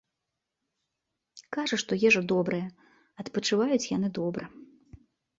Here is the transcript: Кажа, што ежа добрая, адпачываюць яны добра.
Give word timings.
Кажа, 1.57 1.75
што 1.83 1.93
ежа 2.09 2.21
добрая, 2.31 2.61
адпачываюць 3.25 3.89
яны 3.97 4.09
добра. 4.19 4.43